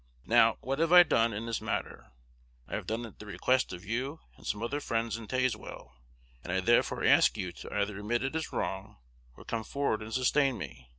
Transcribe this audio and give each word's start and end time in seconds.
Now, 0.25 0.57
what 0.61 0.79
I 0.81 0.97
have 0.97 1.09
done 1.09 1.31
in 1.31 1.45
this 1.45 1.61
matter, 1.61 2.11
I 2.67 2.73
have 2.73 2.87
done 2.87 3.05
at 3.05 3.19
the 3.19 3.27
request 3.27 3.71
of 3.71 3.85
you 3.85 4.19
and 4.35 4.47
some 4.47 4.63
other 4.63 4.79
friends 4.79 5.15
in 5.15 5.27
Tazewell; 5.27 5.93
and 6.43 6.51
I 6.51 6.59
therefore 6.59 7.03
ask 7.03 7.37
you 7.37 7.51
to 7.51 7.71
either 7.71 7.99
admit 7.99 8.23
it 8.23 8.35
is 8.35 8.51
wrong, 8.51 8.97
or 9.37 9.45
come 9.45 9.63
forward 9.63 10.01
and 10.01 10.11
sustain 10.11 10.57
me. 10.57 10.89